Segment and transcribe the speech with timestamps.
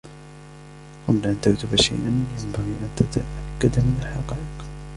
[1.07, 4.65] قبل أن تكتب شيئًا، ينبغي أن تتأكد من الحقائق.